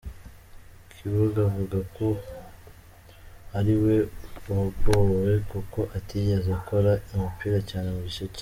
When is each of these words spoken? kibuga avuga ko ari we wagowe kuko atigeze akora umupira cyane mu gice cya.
kibuga 0.93 1.39
avuga 1.49 1.79
ko 1.95 2.07
ari 3.57 3.73
we 3.83 3.95
wagowe 4.49 5.31
kuko 5.51 5.79
atigeze 5.97 6.49
akora 6.59 6.91
umupira 7.13 7.57
cyane 7.69 7.87
mu 7.95 8.01
gice 8.07 8.25
cya. 8.33 8.39